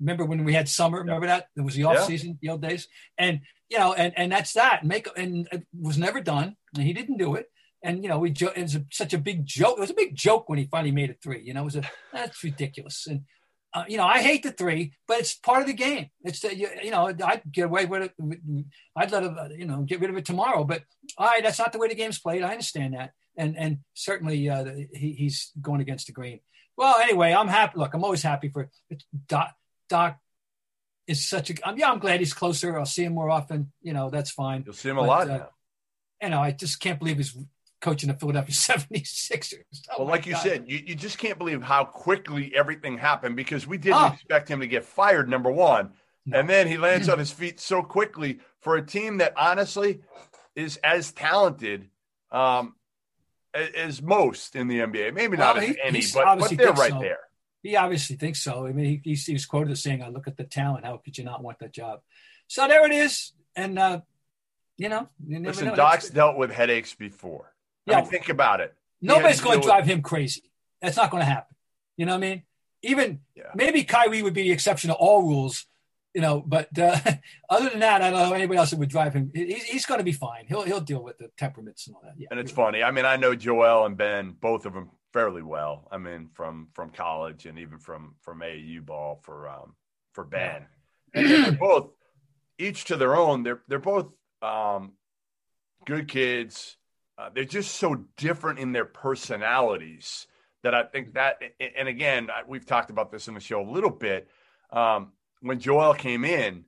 [0.01, 0.99] Remember when we had summer?
[0.99, 1.49] Remember that?
[1.57, 4.85] It was the off season, the old days, and you know, and and that's that.
[4.85, 7.51] Make and it was never done, and he didn't do it
[7.85, 9.77] and you know we jo- it was a, such a big joke.
[9.77, 11.43] It was a big joke when he finally made a three.
[11.43, 13.07] You know, it was a that's ridiculous.
[13.07, 13.25] And
[13.75, 16.09] uh, you know, I hate the three, but it's part of the game.
[16.23, 18.67] It's the, you, you know, I'd get away with it.
[18.95, 20.63] I'd let him, you know, get rid of it tomorrow.
[20.63, 20.85] But
[21.19, 22.45] all right, that's not the way the game's played.
[22.45, 26.39] I understand that, and and certainly uh, he, he's going against the grain.
[26.77, 27.79] Well, anyway, I'm happy.
[27.79, 28.71] Look, I'm always happy for
[29.27, 29.51] Doc.
[29.89, 30.19] Doc
[31.09, 31.55] is such a.
[31.67, 32.79] I'm, yeah, I'm glad he's closer.
[32.79, 33.73] I'll see him more often.
[33.83, 34.63] You know, that's fine.
[34.65, 35.49] You'll see him but, a lot uh, now.
[36.23, 37.37] You know, I just can't believe he's
[37.85, 39.59] coaching the Philadelphia 76ers.
[39.91, 40.43] Oh well, like you God.
[40.43, 44.13] said, you, you just can't believe how quickly everything happened because we didn't oh.
[44.15, 45.91] expect him to get fired, number one.
[46.25, 46.41] No.
[46.41, 50.01] And then he lands on his feet so quickly for a team that honestly
[50.57, 51.91] is as talented
[52.33, 52.75] um,
[53.55, 55.13] as most in the NBA.
[55.13, 57.01] Maybe not well, he, any, but, but they're right so.
[57.01, 57.19] there.
[57.63, 58.67] He obviously thinks so.
[58.67, 60.85] I mean, he, he was quoted as saying, "I look at the talent.
[60.85, 62.01] How could you not want that job?"
[62.47, 63.33] So there it is.
[63.57, 64.01] And uh,
[64.77, 65.77] you know, you listen, know.
[65.77, 67.54] Doc's dealt with headaches before.
[67.87, 68.75] Yeah, I mean, think about it.
[69.01, 69.91] Nobody's going to drive with...
[69.91, 70.51] him crazy.
[70.81, 71.55] That's not going to happen.
[71.97, 72.43] You know what I mean?
[72.83, 73.45] Even yeah.
[73.55, 75.67] maybe Kyrie would be the exception to all rules,
[76.13, 76.43] you know.
[76.47, 76.99] But uh,
[77.51, 79.31] other than that, I don't know anybody else that would drive him.
[79.35, 80.45] He's, he's going to be fine.
[80.47, 82.15] He'll he'll deal with the temperaments and all that.
[82.19, 82.29] Yeah.
[82.31, 82.83] And it's funny.
[82.83, 85.89] I mean, I know Joel and Ben, both of them, fairly well.
[85.91, 89.75] I mean, from from college and even from from AAU ball for um
[90.13, 90.67] for Ben.
[91.15, 91.51] Yeah.
[91.61, 91.91] Both
[92.59, 93.45] each to their own.
[93.45, 94.09] They're they're both
[94.43, 94.93] um
[95.87, 96.77] good kids
[97.17, 100.27] uh, they're just so different in their personalities
[100.63, 101.41] that I think that,
[101.77, 104.29] and again, we've talked about this in the show a little bit.
[104.73, 106.65] Um, when Joel came in,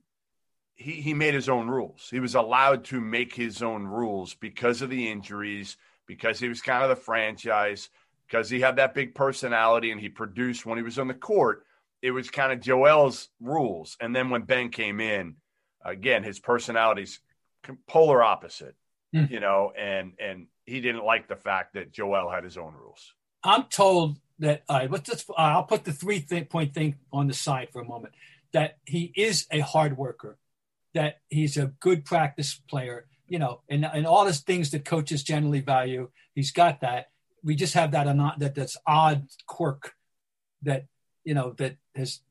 [0.75, 2.07] he, he made his own rules.
[2.09, 6.61] He was allowed to make his own rules because of the injuries, because he was
[6.61, 7.89] kind of the franchise,
[8.27, 11.65] because he had that big personality and he produced when he was on the court.
[12.03, 13.97] It was kind of Joel's rules.
[13.99, 15.37] And then when Ben came in,
[15.83, 17.19] again, his personality's
[17.87, 18.75] polar opposite
[19.15, 19.29] mm.
[19.29, 23.13] you know, and and he didn't like the fact that Joel had his own rules.
[23.43, 27.27] I'm told that uh, let's just, uh, I'll put the three th- point thing on
[27.27, 28.13] the side for a moment.
[28.53, 30.37] That he is a hard worker,
[30.93, 35.23] that he's a good practice player, you know, and and all the things that coaches
[35.23, 36.09] generally value.
[36.33, 37.09] He's got that.
[37.43, 38.05] We just have that
[38.39, 39.93] that that's odd quirk
[40.63, 40.85] that
[41.23, 42.21] you know that has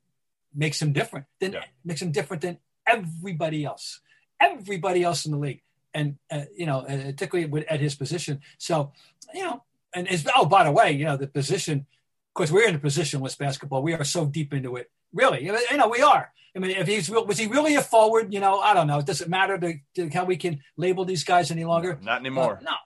[0.54, 1.26] makes him different.
[1.38, 1.64] Then yeah.
[1.84, 4.00] makes him different than everybody else.
[4.40, 5.62] Everybody else in the league
[5.96, 8.34] and uh, you know, particularly at his position.
[8.58, 8.92] So,
[9.34, 11.86] you know, and it's, oh, by the way, you know, the position
[12.28, 13.82] Of course, we're in a positionless basketball.
[13.82, 14.90] We are so deep into it.
[15.12, 16.30] Really, you know, we are.
[16.54, 18.34] I mean, if he's was he really a forward?
[18.34, 18.98] You know, I don't know.
[18.98, 21.98] It doesn't matter to, to how we can label these guys any longer.
[22.02, 22.58] Not anymore.
[22.60, 22.76] Uh, no.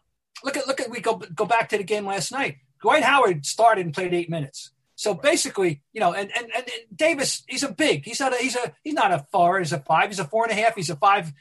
[0.45, 2.59] Look at look at we go go back to the game last night.
[2.81, 4.71] Dwight Howard started and played eight minutes.
[4.95, 8.05] So basically, you know, and, and, and Davis, he's a big.
[8.05, 9.59] He's not a he's a he's not a four.
[9.59, 10.11] He's a five.
[10.11, 10.77] He's a four and a half.
[10.77, 11.33] He's a five.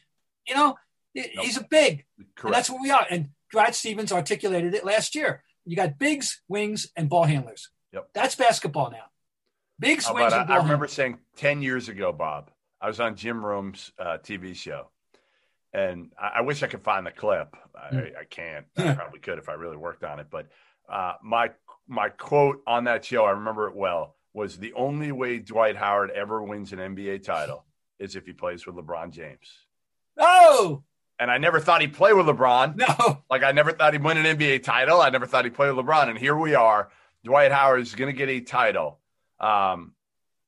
[0.48, 0.78] You know,
[1.14, 2.06] he's a big.
[2.36, 2.56] Correct.
[2.56, 3.06] That's what we are.
[3.10, 5.44] And Brad Stevens articulated it last year.
[5.66, 7.70] You got bigs, wings, and ball handlers.
[7.94, 8.10] Yep.
[8.14, 9.06] That's basketball now.
[9.80, 10.34] Big swings.
[10.34, 14.56] I, I remember saying 10 years ago, Bob, I was on Jim Rome's uh, TV
[14.56, 14.90] show.
[15.74, 17.56] And I, I, wish I could find the clip.
[17.76, 18.12] I, mm.
[18.20, 18.66] I can't.
[18.78, 20.28] I probably could if I really worked on it.
[20.30, 20.48] But
[20.92, 21.52] uh, my
[21.88, 26.12] my quote on that show, I remember it well, was the only way Dwight Howard
[26.12, 27.66] ever wins an NBA title
[28.00, 29.48] is if he plays with LeBron James.
[30.18, 30.84] Oh,
[31.20, 32.78] and I never thought he'd play with LeBron.
[32.78, 35.02] No, like I never thought he'd win an NBA title.
[35.02, 36.90] I never thought he'd play with LeBron, and here we are.
[37.24, 39.00] Dwight Howard is going to get a title.
[39.40, 39.94] Um,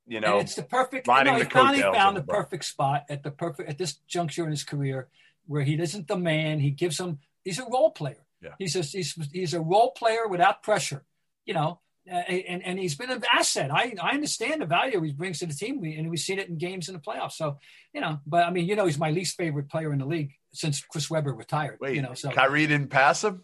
[0.08, 1.08] you know, and it's the perfect.
[1.08, 4.52] You know, he finally found the perfect spot at the perfect at this juncture in
[4.52, 5.08] his career
[5.48, 6.60] where he isn't the man.
[6.60, 7.20] He gives him.
[7.44, 8.26] He's a role player.
[8.42, 8.52] Yeah.
[8.58, 11.04] He's a he's, he's a role player without pressure.
[11.46, 11.80] You know,
[12.12, 13.72] and and he's been an asset.
[13.72, 16.50] I I understand the value he brings to the team, we, and we've seen it
[16.50, 17.34] in games in the playoffs.
[17.34, 17.58] So
[17.94, 20.34] you know, but I mean, you know, he's my least favorite player in the league
[20.54, 21.78] since Chris Webber retired.
[21.80, 23.44] Wait, you know, so Kyrie didn't pass him.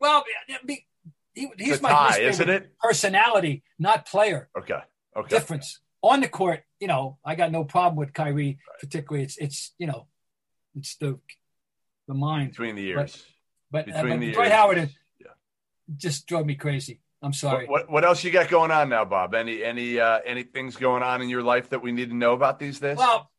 [0.00, 0.24] Well,
[0.66, 0.84] he,
[1.58, 2.72] he's my tie, isn't it?
[2.80, 4.48] Personality, not player.
[4.58, 4.80] Okay.
[5.16, 5.28] Okay.
[5.28, 6.62] Difference on the court.
[6.80, 8.58] You know, I got no problem with Kyrie.
[8.68, 8.80] Right.
[8.80, 10.06] Particularly, it's it's you know,
[10.74, 11.18] it's the
[12.06, 13.24] the mind between the years.
[13.70, 14.78] But, but, uh, but Dwight Howard
[15.20, 15.26] yeah.
[15.96, 17.00] just drove me crazy.
[17.20, 17.66] I'm sorry.
[17.66, 19.34] What, what, else you got going on now, Bob?
[19.34, 22.32] Any any uh, any things going on in your life that we need to know
[22.32, 22.96] about these days?
[22.96, 23.30] Well,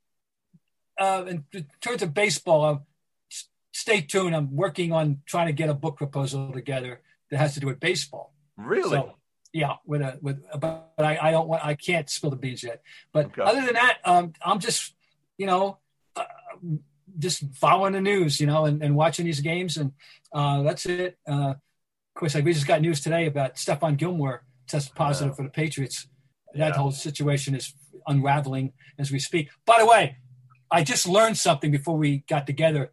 [1.00, 1.46] uh, in
[1.80, 2.78] terms of baseball, uh,
[3.72, 4.36] stay tuned.
[4.36, 7.00] I'm working on trying to get a book proposal together
[7.32, 8.34] that has to do with baseball.
[8.58, 8.90] Really?
[8.90, 9.16] So,
[9.54, 12.82] yeah, with a with, but I, I don't want I can't spill the beans yet.
[13.14, 13.42] But okay.
[13.42, 14.94] other than that, um, I'm just
[15.38, 15.78] you know
[16.18, 16.26] uh,
[17.18, 19.94] just following the news, you know, and, and watching these games, and
[20.34, 21.18] uh, that's it.
[21.26, 21.56] Uh,
[22.20, 25.36] course, we just got news today about Stephon Gilmore test positive yeah.
[25.36, 26.08] for the Patriots.
[26.54, 26.74] That yeah.
[26.74, 27.74] whole situation is
[28.08, 29.50] unraveling as we speak.
[29.66, 30.18] By the way,
[30.72, 32.92] I just learned something before we got together,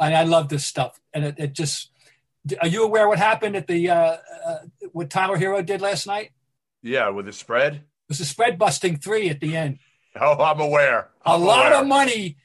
[0.00, 1.00] and I love this stuff.
[1.12, 1.90] And it, it just
[2.60, 4.58] are you aware what happened at the uh, uh,
[4.92, 6.30] what Tyler Herro did last night?
[6.82, 7.74] Yeah, with the spread.
[7.74, 9.78] It was a spread busting three at the end.
[10.20, 11.08] Oh, I'm aware.
[11.24, 11.80] I'm a lot aware.
[11.80, 12.36] of money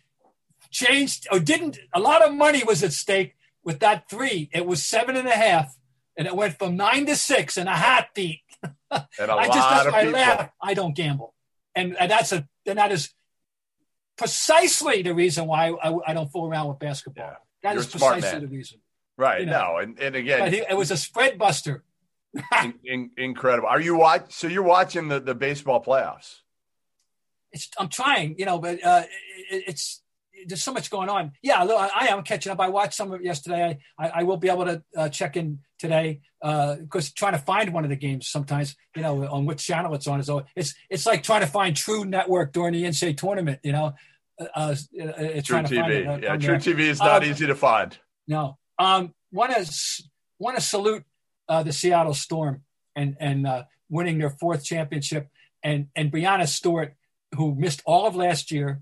[0.72, 1.80] changed or didn't.
[1.94, 4.50] A lot of money was at stake with that three.
[4.54, 5.76] It was seven and a half,
[6.19, 8.41] and it went from nine to six in a hot beat.
[8.62, 10.19] And a I lot just, of I people.
[10.19, 10.49] Laugh.
[10.62, 11.34] I don't gamble,
[11.73, 13.10] and, and that's a and that is
[14.17, 17.25] precisely the reason why I, I don't fool around with basketball.
[17.25, 17.36] Yeah.
[17.63, 18.79] That You're is precisely the reason.
[19.17, 19.41] Right.
[19.41, 21.84] You know, no, and, and again, he, it was a spread buster.
[22.63, 23.67] in, in, incredible.
[23.67, 24.34] Are you watch?
[24.34, 26.41] So you're watching the, the baseball playoffs?
[27.51, 29.03] It's, I'm trying, you know, but uh,
[29.49, 30.01] it, it's
[30.45, 31.32] there's so much going on.
[31.41, 32.60] Yeah, I, I am catching up.
[32.60, 33.79] I watched some of it yesterday.
[33.97, 37.39] I, I, I will be able to uh, check in today because uh, trying to
[37.39, 40.76] find one of the games sometimes, you know, on which channel it's on is it's
[40.89, 43.60] it's like trying to find True Network during the NCAA tournament.
[43.63, 43.94] You know,
[44.39, 45.89] uh, uh truTV.
[45.89, 46.76] It, yeah, True there.
[46.76, 47.98] TV is not um, easy to find.
[48.28, 50.04] No, um, want to
[50.38, 51.04] want to salute
[51.48, 52.62] uh, the Seattle Storm
[52.96, 55.30] and and uh, winning their fourth championship,
[55.63, 56.96] and and Breanna Stewart,
[57.36, 58.82] who missed all of last year,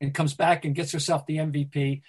[0.00, 2.02] and comes back and gets herself the MVP.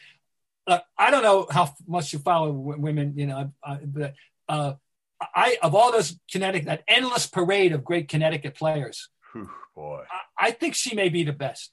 [0.97, 4.13] I don't know how much you follow women, you know, uh, but
[4.49, 4.73] uh,
[5.21, 9.09] I of all those Connecticut, that endless parade of great Connecticut players.
[9.33, 11.71] Whew, boy, I, I think she may be the best.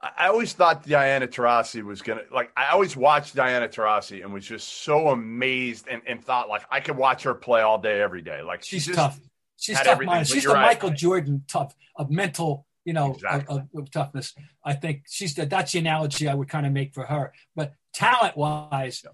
[0.00, 2.50] I always thought Diana Taurasi was gonna like.
[2.56, 6.80] I always watched Diana Taurasi and was just so amazed and, and thought like I
[6.80, 8.42] could watch her play all day, every day.
[8.42, 9.20] Like she's she tough.
[9.56, 10.00] She's tough.
[10.26, 10.62] She's the right.
[10.62, 13.58] Michael Jordan tough of mental, you know, exactly.
[13.58, 14.34] of, of, toughness.
[14.64, 17.32] I think she's the, that's the analogy I would kind of make for her.
[17.54, 19.04] But talent wise.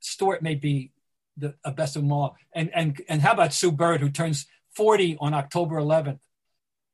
[0.00, 0.92] Stewart may be
[1.36, 2.36] the best of them all.
[2.54, 6.20] And and and how about Sue Bird, who turns forty on October 11th,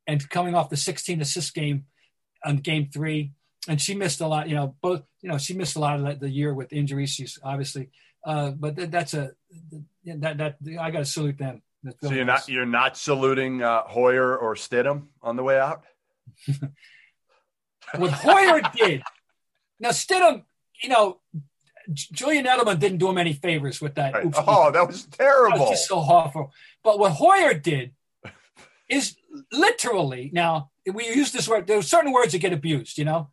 [0.07, 1.85] and coming off the 16 assist game
[2.43, 3.31] on game three
[3.67, 4.49] and she missed a lot.
[4.49, 5.03] You know, both.
[5.21, 7.09] You know, she missed a lot of the year with injuries.
[7.09, 7.89] She's obviously,
[8.23, 9.31] uh, but th- that's a
[10.05, 11.61] that that I got to salute them.
[12.01, 15.83] So you're not you're not saluting uh, Hoyer or Stidham on the way out.
[17.95, 19.03] what Hoyer did.
[19.79, 20.43] Now Stidham,
[20.85, 21.19] you know,
[21.91, 24.13] Julian Edelman didn't do him any favors with that.
[24.13, 24.33] Right.
[24.37, 25.57] Oh, that was terrible.
[25.57, 26.53] That was just so awful.
[26.83, 27.93] But what Hoyer did
[28.87, 29.15] is
[29.51, 31.65] literally now we use this word.
[31.65, 32.99] There are certain words that get abused.
[32.99, 33.29] You know,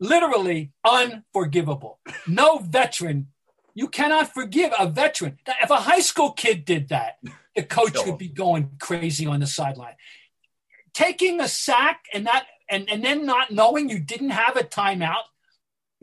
[0.00, 2.00] literally unforgivable.
[2.26, 3.28] No veteran,
[3.72, 5.38] you cannot forgive a veteran.
[5.62, 7.18] If a high school kid did that,
[7.54, 9.94] the coach would be going crazy on the sideline.
[10.92, 15.24] Taking a sack and not and, and then not knowing you didn't have a timeout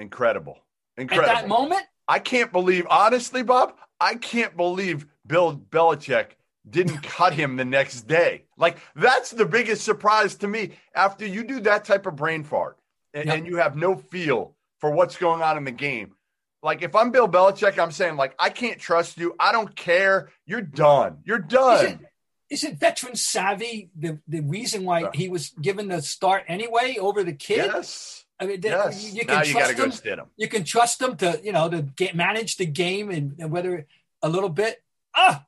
[0.02, 0.58] Incredible.
[0.98, 1.34] at Incredible.
[1.34, 1.84] that moment.
[2.08, 6.32] I can't believe, honestly, Bob, I can't believe Bill Belichick
[6.70, 8.44] didn't cut him the next day.
[8.58, 10.72] Like, that's the biggest surprise to me.
[10.96, 12.78] After you do that type of brain fart
[13.14, 13.38] and, Yep.
[13.38, 16.16] and you have no feel for what's going on in the game.
[16.64, 19.36] Like, if I'm Bill Belichick, I'm saying, like, I can't trust you.
[19.40, 20.30] I don't care.
[20.46, 21.20] You're done.
[21.26, 21.86] You're done.
[21.86, 22.06] Isn't,
[22.52, 27.34] isn't veteran savvy the, the reason why he was given the start anyway over the
[27.34, 27.72] kid?
[27.74, 28.21] yes.
[28.42, 29.04] I mean, Yes.
[29.04, 29.84] you, you now can you got trust to go
[30.24, 30.26] him.
[30.36, 33.86] You can trust them to, you know, to get manage the game and, and whether
[34.24, 34.82] a little bit.
[35.16, 35.46] Ah,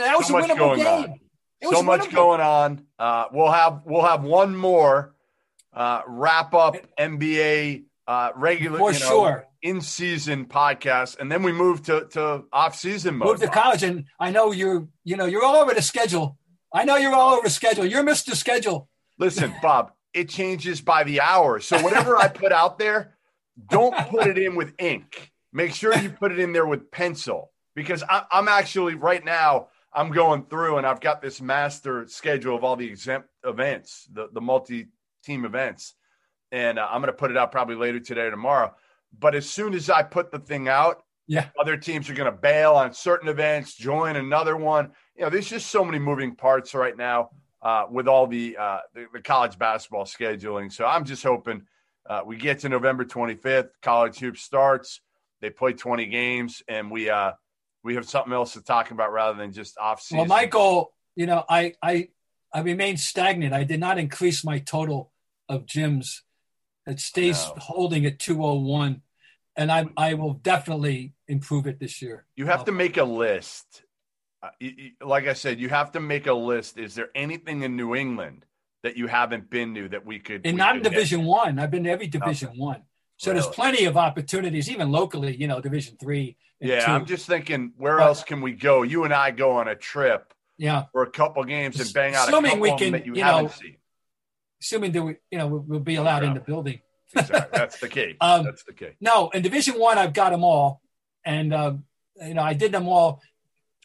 [0.00, 0.86] know, that was So a much winnable going game.
[0.88, 1.20] on.
[1.60, 2.12] It was so much winnable.
[2.12, 2.86] going on.
[2.98, 5.14] Uh, we'll have we'll have one more
[5.72, 9.46] uh, wrap up NBA uh, regular For you know, sure.
[9.62, 13.28] in season podcast, and then we move to to off season mode.
[13.28, 16.36] Move to college, and I know you're, you know, you're all over the schedule.
[16.74, 17.86] I know you're all over schedule.
[17.86, 18.34] You're Mr.
[18.34, 18.88] Schedule.
[19.18, 21.60] Listen, Bob, it changes by the hour.
[21.60, 23.14] So whatever I put out there,
[23.68, 25.32] don't put it in with ink.
[25.52, 29.68] Make sure you put it in there with pencil because I, I'm actually right now.
[29.94, 34.28] I'm going through and I've got this master schedule of all the exempt events, the
[34.32, 34.88] the multi
[35.24, 35.94] team events,
[36.52, 38.74] and uh, I'm going to put it out probably later today or tomorrow.
[39.18, 41.48] But as soon as I put the thing out, Yeah.
[41.58, 44.92] other teams are going to bail on certain events, join another one.
[45.16, 47.30] You know, there's just so many moving parts right now
[47.66, 50.72] uh, with all the, uh, the the college basketball scheduling.
[50.72, 51.62] So I'm just hoping
[52.08, 53.70] uh, we get to November 25th.
[53.82, 55.00] College hoops starts.
[55.40, 57.32] They play 20 games, and we uh,
[57.82, 60.18] we have something else to talk about rather than just off season.
[60.18, 62.10] Well, Michael, you know, I I
[62.52, 63.52] I remain stagnant.
[63.52, 65.10] I did not increase my total
[65.48, 66.20] of gyms.
[66.86, 67.62] It stays No.
[67.62, 69.02] holding at 201,
[69.56, 72.26] and I I will definitely improve it this year.
[72.36, 73.82] You have to make a list.
[74.46, 76.78] Uh, like I said, you have to make a list.
[76.78, 78.44] Is there anything in New England
[78.82, 80.42] that you haven't been to that we could?
[80.44, 80.96] and we not in could hit?
[80.96, 81.58] Division One.
[81.58, 82.82] I've been to every Division One,
[83.16, 85.36] so there's plenty of opportunities, even locally.
[85.36, 86.36] You know, Division Three.
[86.60, 86.92] Yeah, two.
[86.92, 88.82] I'm just thinking, where But- else can we go?
[88.82, 90.84] You and I go on a trip yeah.
[90.92, 93.22] for a couple games and bang out a Assuming couple we can, that you, you
[93.22, 93.76] haven't know, seen.
[94.62, 96.80] Assuming that we, you know, we'll, we'll be allowed in the building.
[97.14, 97.58] Exactly.
[97.58, 98.16] That's the key.
[98.20, 98.90] Um, That's the key.
[99.00, 100.80] No, in Division One, I've got them all,
[101.24, 101.74] and uh,
[102.20, 103.20] you know I did them all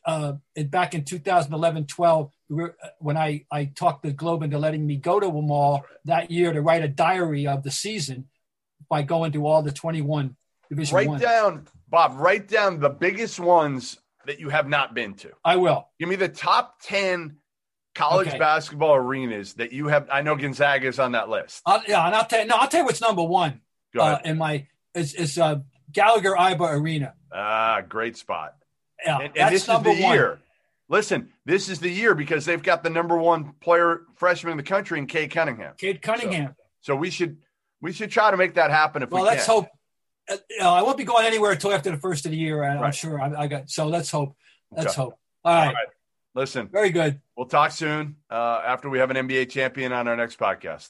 [0.06, 0.34] uh,
[0.66, 2.32] back in 2011, 12.
[2.50, 5.52] We were, uh, when I I talked the Globe into letting me go to them
[5.52, 8.28] all that year to write a diary of the season
[8.90, 10.36] by going to all the 21
[10.70, 11.20] Division Write One.
[11.20, 12.14] down, Bob.
[12.18, 15.32] Write down the biggest ones that you have not been to.
[15.44, 15.88] I will.
[16.00, 17.38] Give me the top ten
[17.96, 18.38] college Okay.
[18.38, 20.08] basketball arenas that you have.
[20.12, 21.62] I know Gonzaga is on that list.
[21.66, 22.46] I'll, yeah, and I'll tell you.
[22.48, 23.62] No, I'll tell you what's number one
[24.00, 25.60] uh, in my is is uh,
[25.92, 27.14] Gallagher Iba Arena.
[27.34, 28.56] ah, great spot.
[29.06, 29.96] Yeah, And, and this is the one.
[29.98, 30.40] year.
[30.90, 34.64] Listen, this is the year because they've got the number one player freshman in the
[34.64, 35.74] country in Kay Cunningham.
[35.78, 36.56] Cade Cunningham.
[36.82, 37.38] So we should
[37.82, 39.56] we should try to make that happen if Well, we let's can.
[39.56, 39.68] hope.
[40.30, 40.38] Uh,
[40.70, 42.64] I won't be going anywhere until after the first of the year.
[42.64, 42.96] I, I'm Right.
[42.96, 43.70] sure I, I got.
[43.70, 44.36] So let's hope.
[44.72, 45.02] Let's Okay.
[45.02, 45.14] hope.
[45.44, 45.68] All right.
[45.68, 45.88] All right.
[46.36, 47.20] Listen, Very good.
[47.36, 50.90] we'll talk soon uh, after we have an NBA champion on our next podcast.